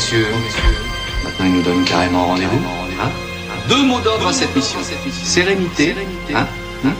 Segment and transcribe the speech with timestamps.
[0.00, 0.26] messieurs.
[1.24, 2.62] Maintenant, il nous donne carrément rendez-vous.
[3.02, 3.10] Hein.
[3.68, 4.78] Deux mots d'ordre à cette mission.
[5.12, 5.94] Sérénité
[6.34, 6.46] hein,
[6.84, 6.94] hein,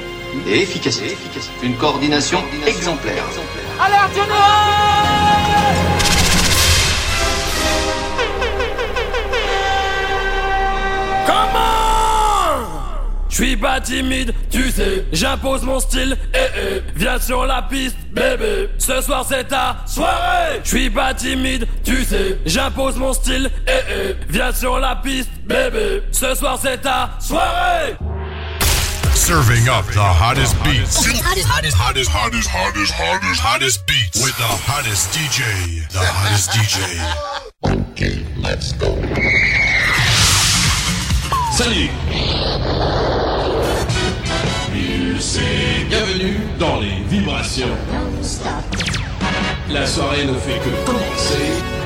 [0.46, 1.16] et efficacité.
[1.62, 3.24] Une coordination exemplaire.
[3.80, 4.79] Alerte
[13.40, 17.96] Je suis pas timide, tu sais, j'impose mon style, eh eh, viens sur la piste,
[18.12, 23.50] bébé, ce soir c'est ta soirée, je suis pas timide, tu sais, j'impose mon style,
[23.66, 27.96] eh eh, viens sur la piste, bébé, ce soir c'est ta soirée.
[29.14, 30.98] Serving up the hottest beats.
[30.98, 34.22] Hottest, hottest, hottest, hottest, hottest, hottest, hottest beats.
[34.22, 35.88] With the hottest DJ.
[35.88, 36.76] The hottest DJ.
[37.64, 38.98] Okay, let's go.
[41.52, 43.09] Salut!
[45.90, 47.68] bienvenue dans les vibrations.
[49.70, 51.79] La soirée ne fait que commencer.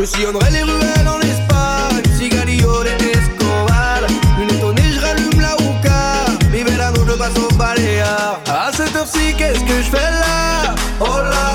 [0.00, 4.00] Je sillonnerai les ruelles en Espagne, Cigarillo de Escobar.
[4.40, 6.24] Une étonnée, je rallume la hookah.
[6.50, 8.40] Liberano, je passe au Balear.
[8.48, 10.74] À cette heure-ci, qu'est-ce que je fais là?
[11.00, 11.49] Oh là!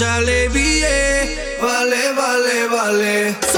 [0.00, 3.49] Jalebi, le vale, vale, vale.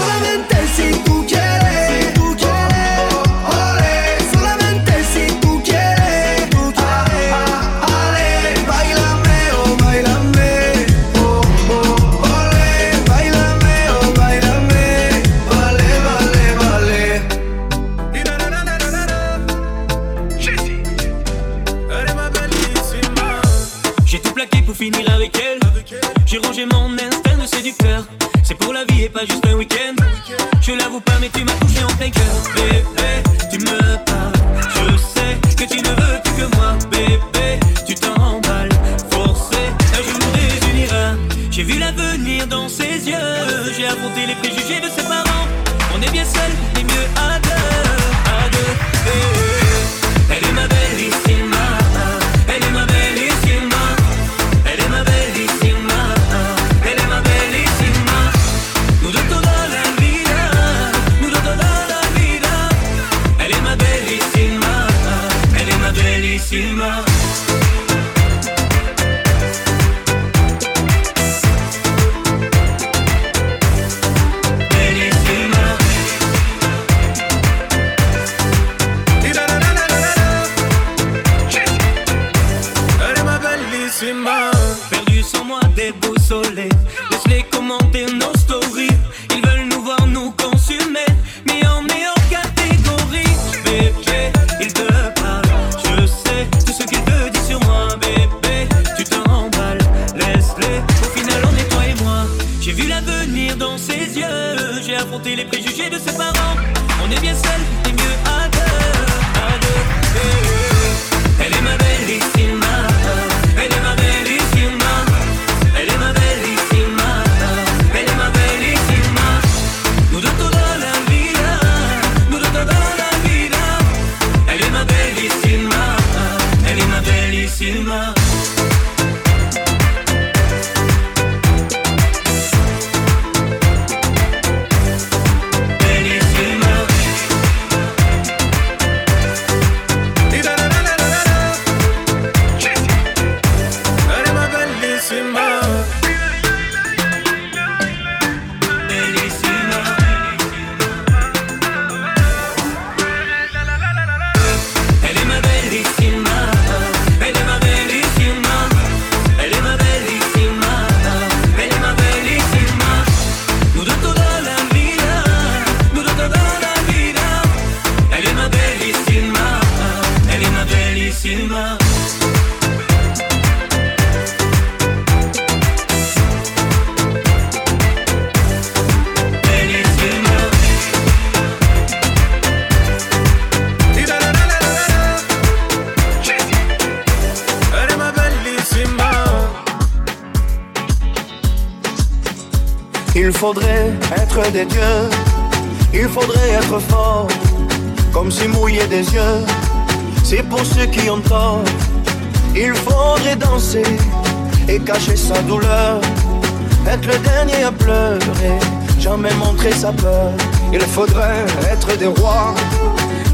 [210.72, 212.54] Il faudrait être des rois,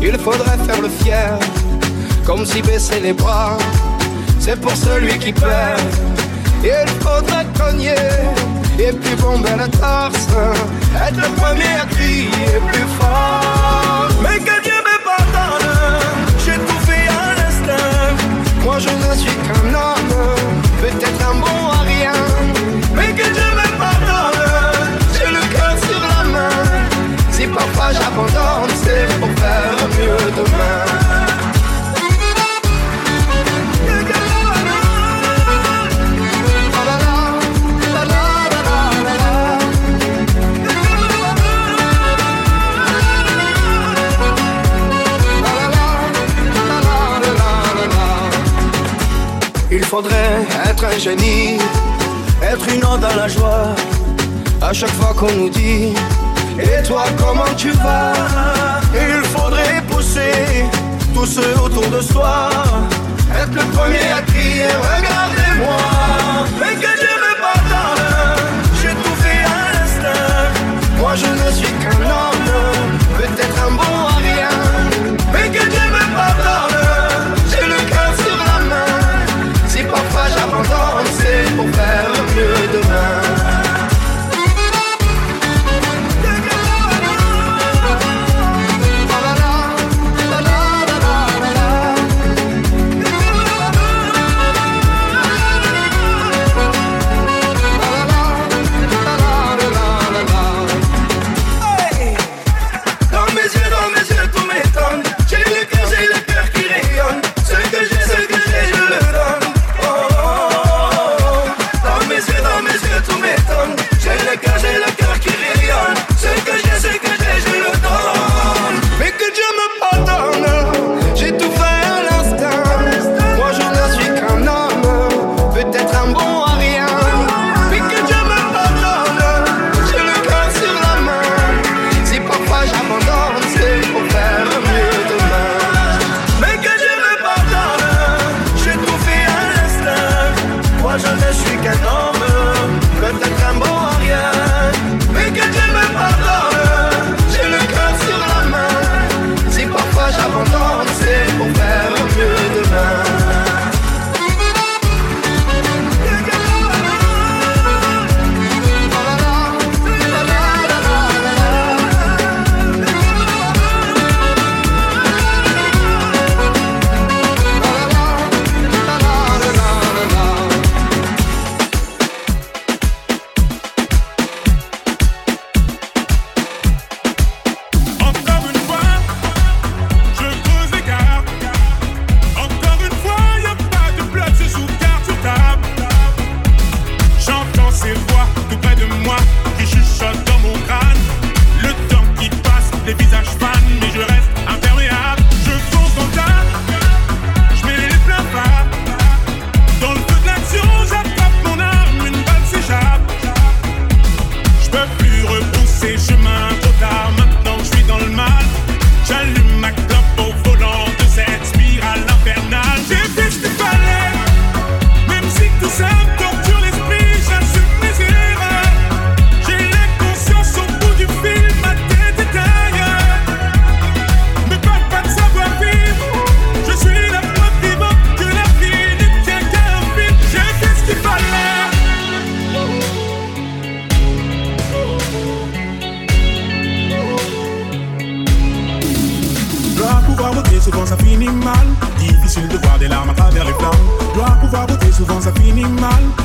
[0.02, 1.38] il faudrait faire le fier,
[2.26, 3.56] comme si baisser les bras,
[4.40, 5.80] c'est pour celui qui perd.
[6.64, 7.94] Il faudrait cogner,
[8.78, 10.26] et puis bomber la torse,
[11.06, 14.08] être le premier à crier plus fort.
[14.20, 15.70] Mais que Dieu me pardonne,
[16.44, 18.16] j'ai tout fait à l'instinct.
[18.64, 20.16] Moi je ne suis qu'un homme,
[20.82, 22.12] peut-être un bon à rien,
[22.96, 23.28] mais que
[29.20, 30.84] pour faire mieux demain.
[49.70, 51.58] Il faudrait être un génie,
[52.42, 53.74] être une onde à la joie,
[54.60, 55.94] à chaque fois qu'on nous dit
[56.60, 58.12] et toi, comment tu vas?
[58.92, 60.66] Il faudrait pousser
[61.14, 62.50] tous ceux autour de soi.
[63.40, 65.78] Être le premier à crier, regardez-moi.
[66.62, 68.46] Et que Dieu me pardonne,
[68.80, 70.98] j'ai tout fait à l'instinct.
[70.98, 72.37] Moi, je ne suis qu'un homme.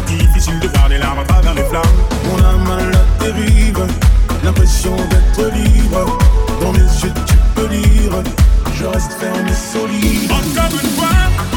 [0.07, 1.83] difficile de voir les larmes à travers les flammes.
[2.25, 3.85] Mon âme à la dérive,
[4.43, 6.17] l'impression d'être libre.
[6.61, 8.23] Dans mes yeux, tu peux lire,
[8.73, 10.31] je reste ferme et solide.
[10.31, 11.52] Encore une fois.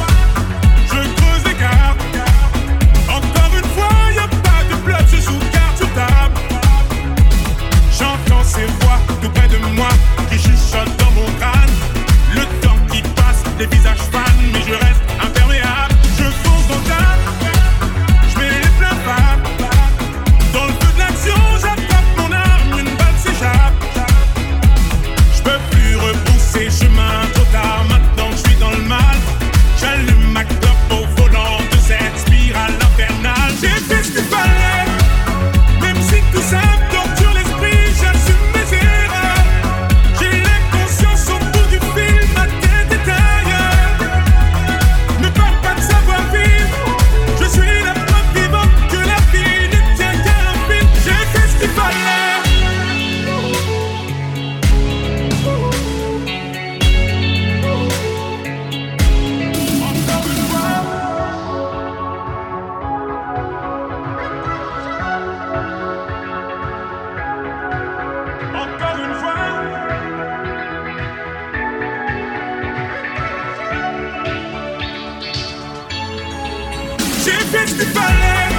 [77.76, 78.54] te parler,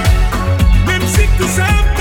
[0.86, 1.97] même si tout ça.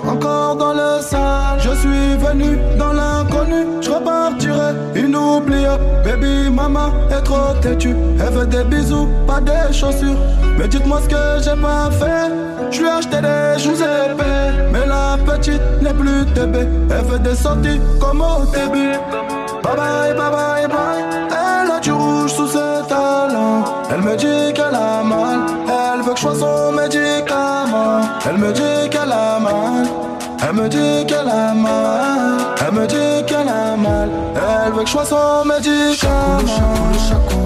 [0.00, 1.58] Suis encore dans le sale.
[1.58, 3.66] Je suis venu dans l'inconnu.
[3.80, 4.74] Je repartirai.
[4.94, 7.96] Inoubliable Baby maman est trop têtue.
[8.20, 10.18] Elle veut des bisous, pas des chaussures.
[10.58, 12.32] Mais dites-moi ce que j'ai pas fait.
[12.70, 14.70] Je lui ai acheté des joues épais.
[14.72, 18.96] Mais la petite n'est plus bébé Elle veut des sorties comme au début.
[19.62, 21.04] Bye bye bye bye bye.
[21.30, 23.64] Elle a du rouge sous ses talons.
[23.90, 25.40] Elle me dit qu'elle a mal.
[25.68, 27.45] Elle veut que je sois son médicament
[28.28, 29.86] Elle me dit qu'elle a mal.
[30.42, 32.38] Elle me dit qu'elle a mal.
[32.60, 34.10] Elle me dit qu'elle a mal.
[34.34, 36.40] Elle veut que je sois son médicament.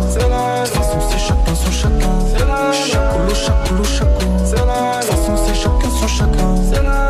[0.09, 2.11] C'est la De toute façon c'est chacun son chacun.
[2.35, 6.55] C'est la Chacoulou, chacoulou, chacoulou C'est la De toute façon c'est chacun son chacun.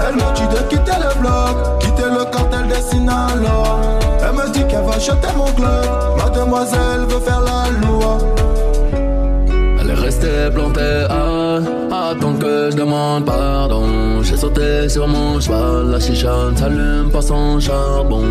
[0.09, 3.80] Elle me dit de quitter le bloc Quitter le cartel des Sinaloa.
[4.22, 5.87] Elle me dit qu'elle va jeter mon club
[6.18, 8.18] Mademoiselle veut faire la loi.
[9.80, 14.23] Elle est restée plantée à attendre que je demande pardon.
[14.23, 18.25] J'ai sauté sur mon cheval, la chicha ne s'allume pas sans charbon.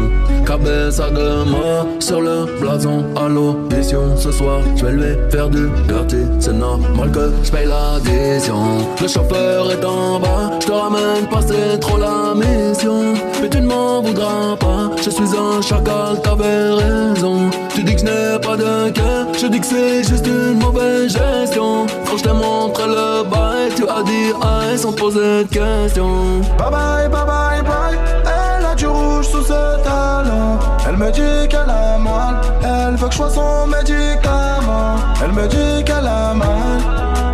[0.46, 1.08] Cabeza
[1.46, 4.18] mort sur le blason à l'audition.
[4.18, 6.24] Ce soir, je vais lui faire du dirty.
[6.39, 8.60] C'est normal que je paye l'addition.
[9.02, 13.13] Le chauffeur est en bas, je te ramène pas, c'est trop la mission.
[13.42, 17.50] Mais tu ne m'en voudras pas, je suis un chacal, t'avais raison.
[17.74, 21.13] Tu dis que je n'ai pas de cœur, je dis que c'est juste une mauvaise
[21.13, 21.86] gestion.
[22.06, 26.42] Quand je t'ai montré le bail, tu as dit aïe sans poser de questions.
[26.58, 27.98] Bye bye, bye bye, bye.
[28.26, 30.60] Elle a du rouge sous ses talons.
[30.88, 32.42] Elle me dit qu'elle a mal.
[32.62, 34.96] Elle veut que je sois son médicament.
[35.24, 36.80] Elle me dit qu'elle a mal.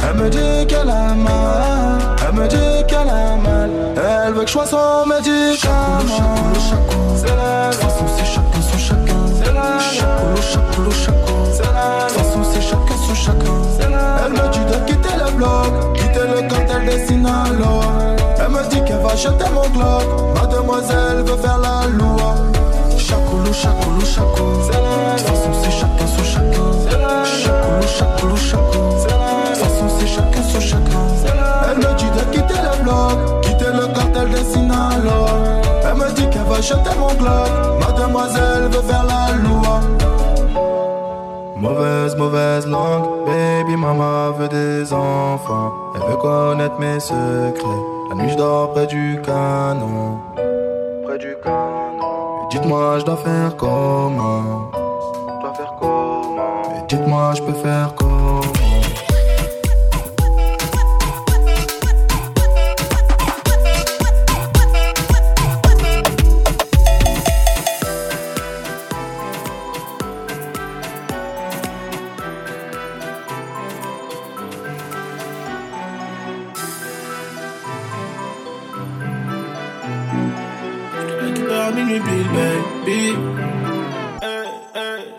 [0.08, 1.98] Elle me dit qu'elle a mal.
[2.28, 3.70] Elle me dit qu'elle a mal.
[4.28, 6.65] Elle veut que je sois son médicament.
[19.16, 20.04] Jeter mon glock.
[20.36, 22.36] Mademoiselle veut faire la loi.
[22.98, 27.24] Chacoulou, chacoulou, la De toute façon, c'est chacun son chacun.
[27.24, 31.06] Chacoulou, chacoulou, la De toute façon, c'est chacun son chacun.
[31.70, 35.62] Elle me dit de quitter le bloc, quitter le cartel des Sinaloa.
[35.88, 37.50] Elle me dit qu'elle va jeter mon glock.
[37.80, 39.80] Mademoiselle veut faire la loi.
[41.56, 45.72] Mauvaise, mauvaise langue, baby mama veut des enfants.
[45.96, 47.95] Elle veut connaître mes secrets.
[48.10, 50.20] La nuit je dors près du canon.
[51.06, 52.48] Près du canon.
[52.52, 54.70] Dites-moi, je dois faire comment?
[54.74, 56.62] Je dois faire comment?
[56.72, 58.42] Mais dites-moi, je peux faire comment?
[81.76, 83.14] Minuit, baby.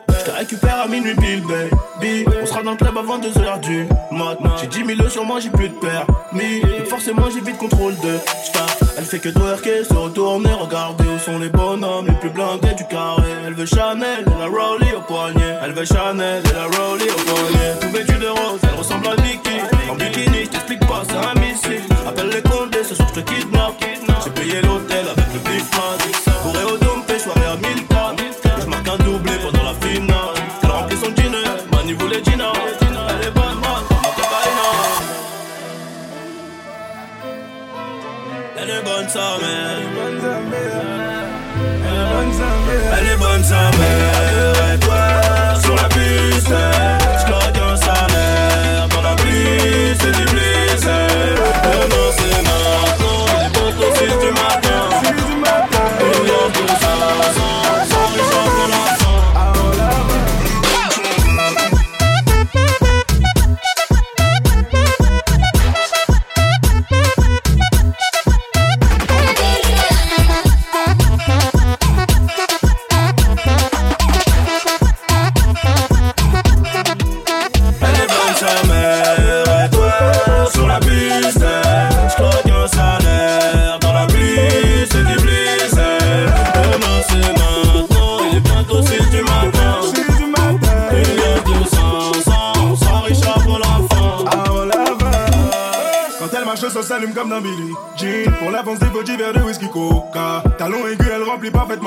[0.09, 2.25] Je te récupère à minuit, Bill, baby.
[2.43, 4.57] On sera dans le club avant 2h du matin.
[4.61, 6.61] J'ai 10 000 sur moi, j'ai plus de permis.
[6.61, 8.83] Donc forcément, j'ai vite contrôle de staff.
[8.99, 12.85] Elle fait que twerker, se retourner, regarder où sont les bonhommes les plus blindés du
[12.87, 13.31] carré.
[13.47, 15.59] Elle veut Chanel et la Rollie au poignet.
[15.63, 17.75] Elle veut Chanel et la Rollie au poignet.
[17.81, 19.61] Tout vêtu de rose, elle ressemble à Nicki.
[19.91, 21.83] En bikini, je t'explique pas, c'est un missile.
[22.07, 22.43] Appelle les
[43.49, 44.06] Elle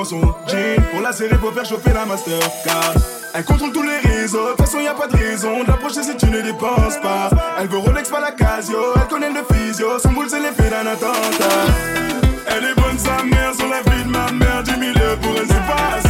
[0.04, 2.94] son jean Pour la serrer, pour faire chauffer la Mastercard
[3.32, 6.16] elle contrôle tous les réseaux, de toute façon y a pas de raison d'approcher si
[6.16, 7.30] tu ne dépenses pas.
[7.60, 10.84] Elle veut Rolex pas la Casio, elle connaît le physio, son boule c'est l'effet d'un
[10.90, 11.66] attentat.
[12.48, 14.82] Elle est bonne sa mère sur la vie de ma mère, 10 000
[15.22, 16.09] pour elle c'est pas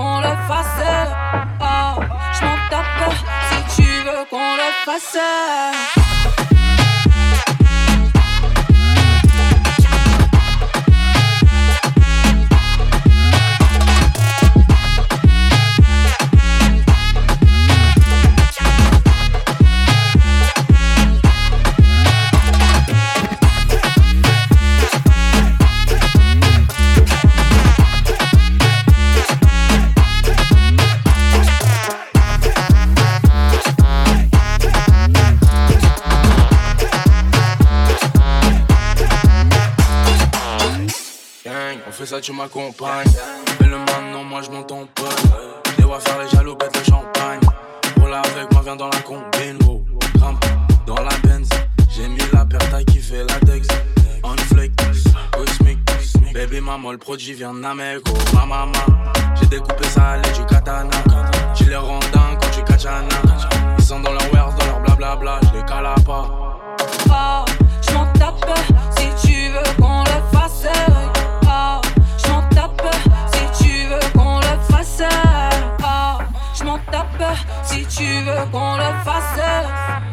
[0.00, 0.82] qu'on le fasse.
[1.60, 2.00] Oh,
[2.32, 3.12] je m'en tape
[3.48, 6.39] si tu veux qu'on le fasse.
[42.22, 43.08] Tu m'accompagnes.
[43.58, 45.08] Fais le maintenant, moi je m'entends pas.
[45.78, 47.40] Les vois faire les jaloux, pète le champagne.
[47.98, 49.82] Roule avec moi, viens dans la combine, wow.
[50.16, 50.44] Grimpe
[50.86, 51.48] dans la Benz.
[51.88, 53.66] J'ai mis la taille qui fait la Dex.
[54.22, 54.72] On flick,
[55.32, 55.78] cosmic.
[56.34, 58.72] Baby maman, le produit vient d'Amérique, ma maman.
[59.40, 60.90] J'ai découpé ça à du katana.
[61.54, 63.08] Tu les rends dingue quand tu katana.
[63.78, 65.40] Ils sont dans leur wares, dans leur blablabla.
[65.44, 66.28] Je les cala pas.
[67.08, 67.44] Oh,
[67.80, 68.44] je m'en tape
[68.98, 70.66] si tu veux qu'on le fasse.
[77.64, 79.40] Si tu veux qu'on le fasse.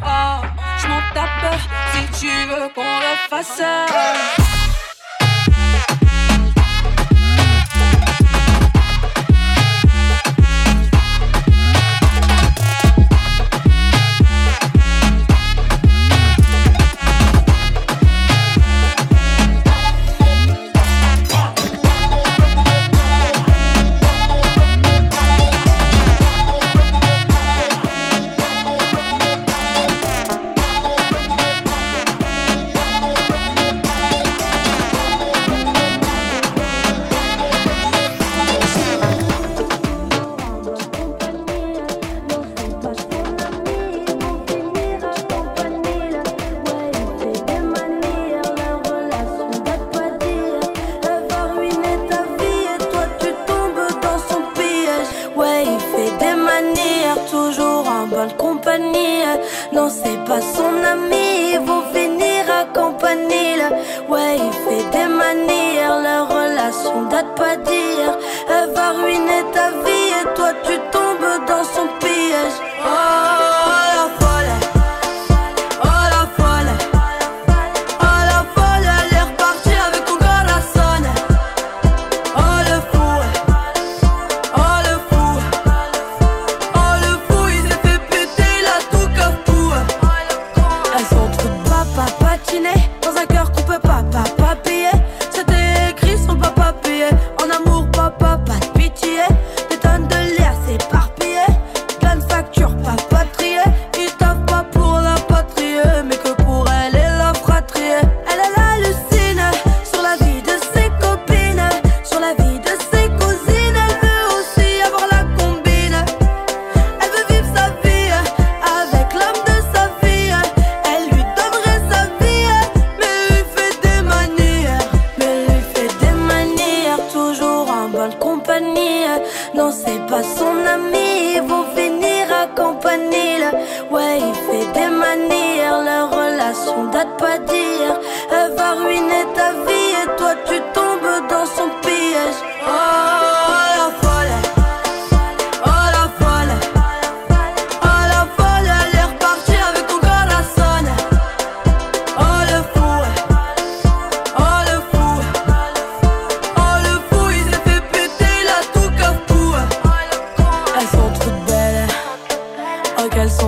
[0.03, 0.45] Oh,
[0.79, 1.55] je m'en tape
[1.93, 4.56] si tu veux qu'on le fasse.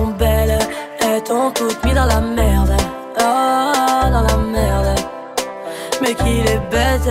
[0.00, 0.58] sont belles,
[1.00, 2.74] elles t'ont toutes mis dans la merde.
[3.18, 4.98] Oh, dans la merde.
[6.00, 7.10] Mais qu'il est bête,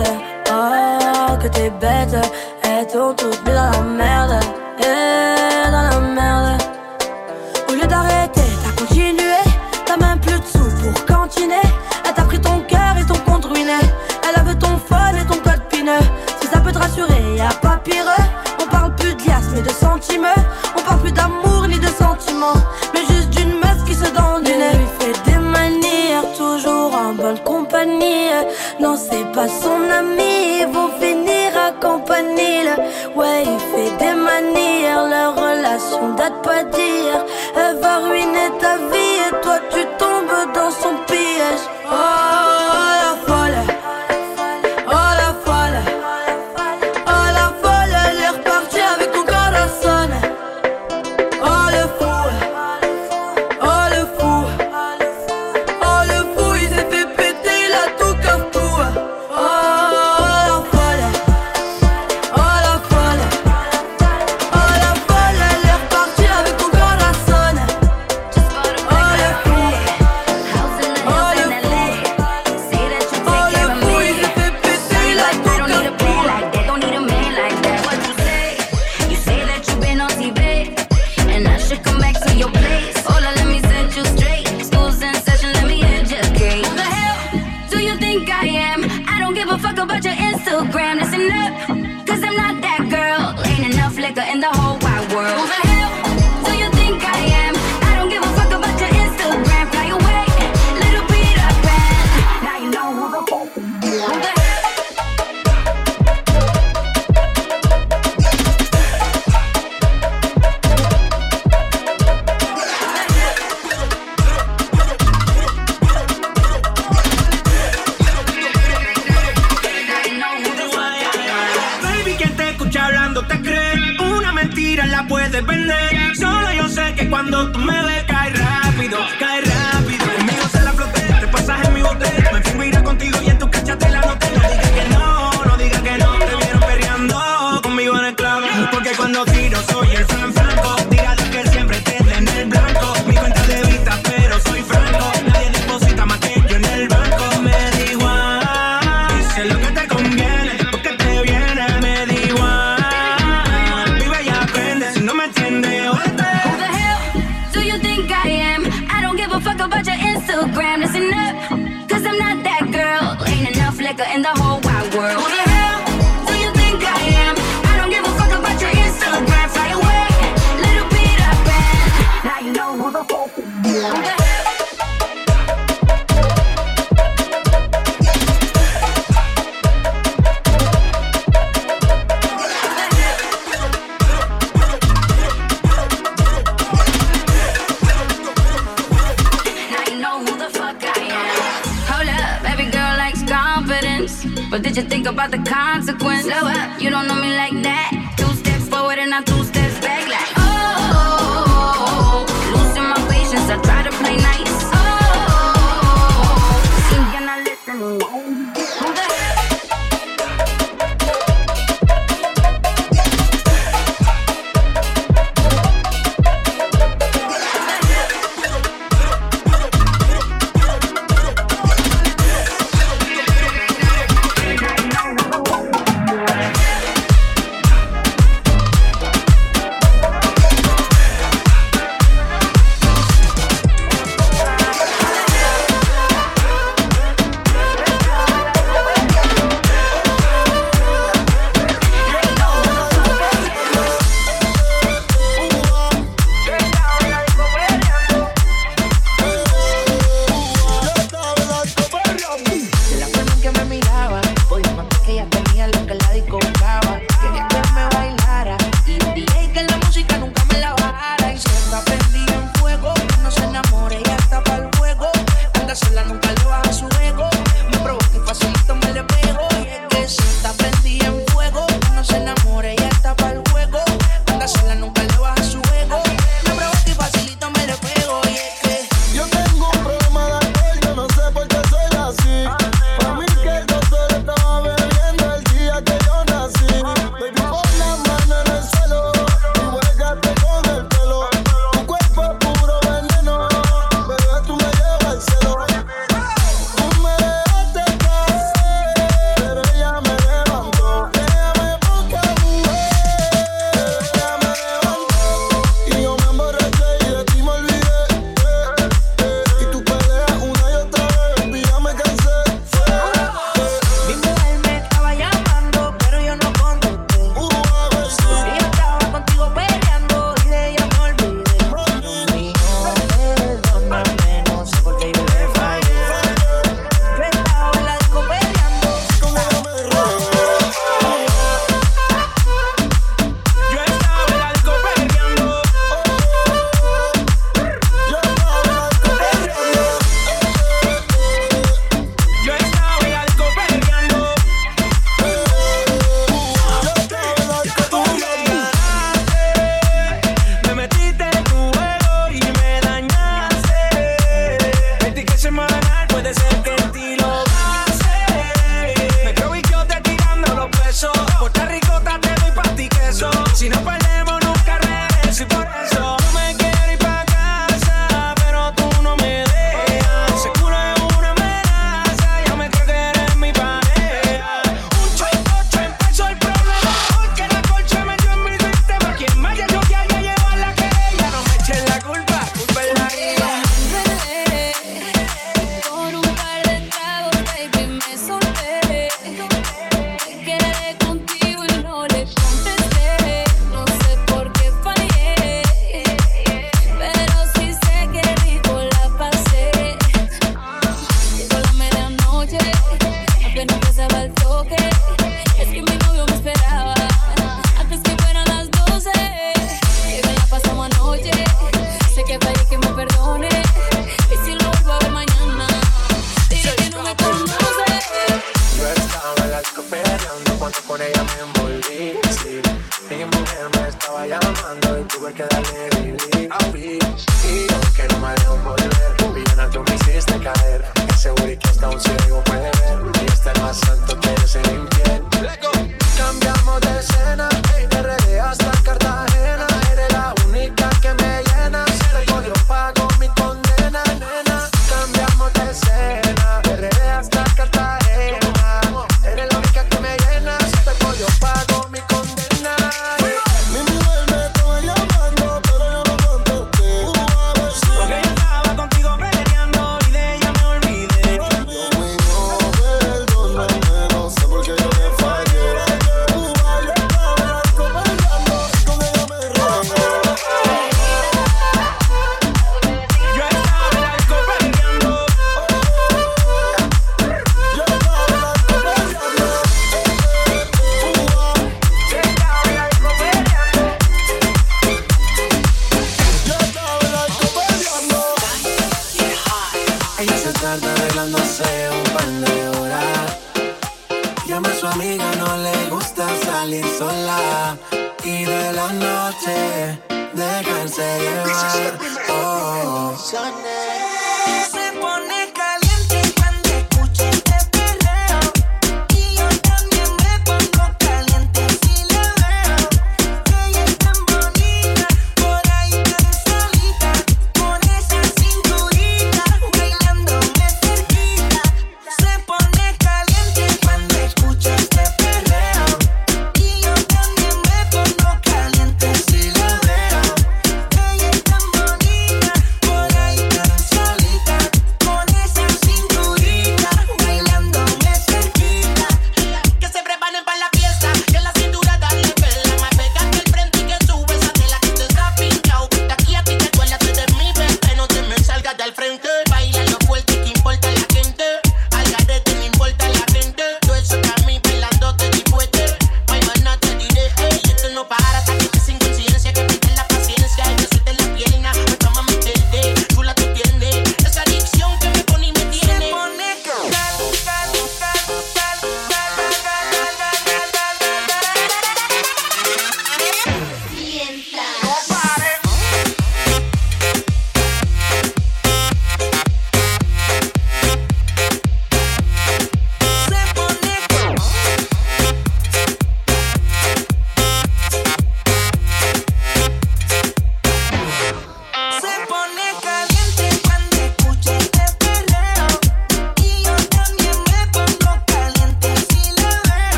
[0.50, 2.16] oh, que t'es bête,
[2.64, 4.36] elles t'ont toutes mis dans la merde.
[4.80, 6.62] Et dans la merde.
[7.68, 9.38] Au lieu d'arrêter, t'as continué,
[9.86, 11.66] t'as même plus de sous pour cantiner.
[12.06, 13.80] Elle t'a pris ton cœur et ton compte ruiné.
[14.26, 16.06] Elle avait ton phone et ton code pineux.
[16.40, 18.06] Si ça peut te rassurer, y'a pas pire.
[18.60, 20.34] On parle plus de liasses mais de centimes.
[20.76, 21.59] On parle plus d'amour
[22.92, 24.50] mais juste d'une meuf qui se donne du.
[24.52, 28.30] Il fait des manières, toujours en bonne compagnie.
[28.80, 32.50] Non, c'est pas son ami, ils vont finir accompagnés.
[33.14, 37.24] Ouais, il fait des manières, leur relation date pas d'hier.
[37.56, 41.64] Elle va ruiner ta vie et toi tu tombes dans son piège.
[41.90, 42.19] Oh.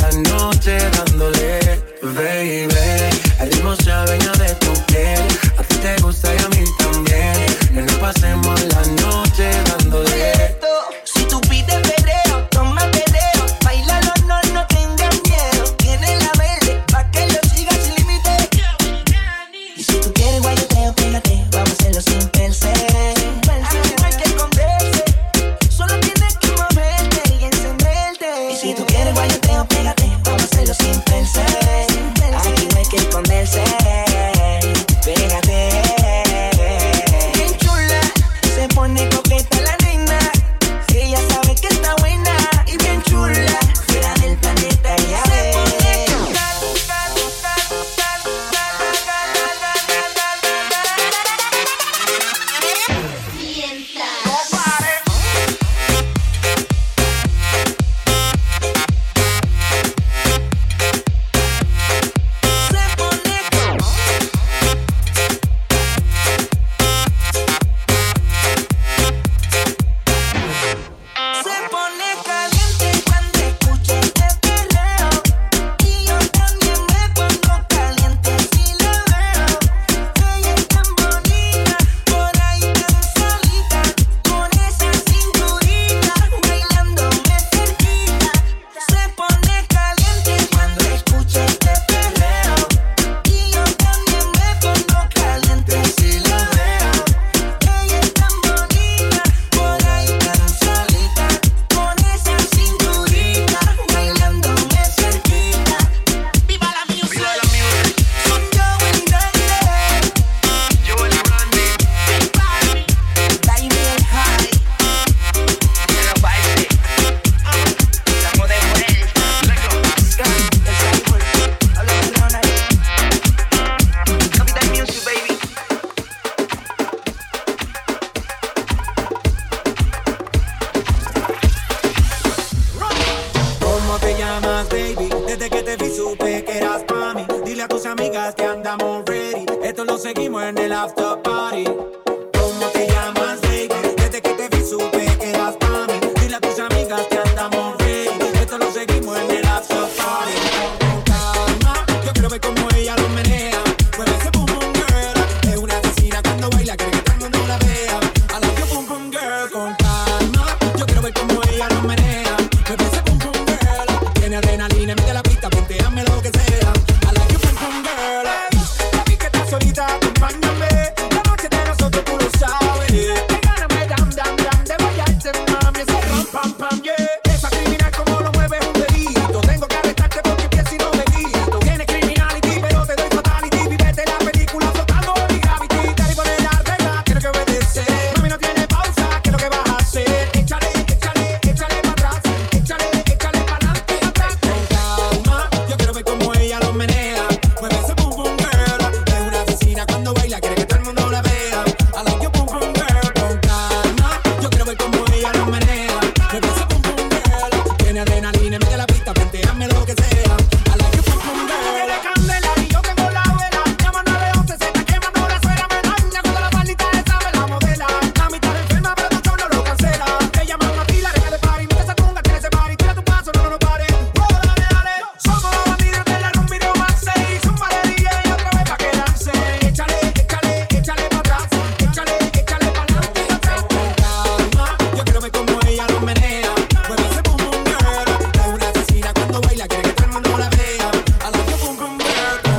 [0.00, 3.08] la noche dándole, baby.
[3.40, 5.22] El ritmo se adueña de tu piel.
[5.58, 6.33] A ti te gusta